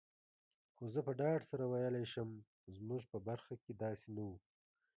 [0.75, 2.29] خو زه په ډاډ سره ویلای شم،
[2.77, 4.35] زموږ په برخه کي داسي نه وو.